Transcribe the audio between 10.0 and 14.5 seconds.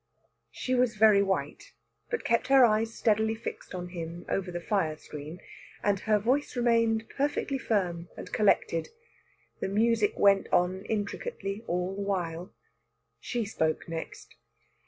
went on intricately all the while. She spoke next.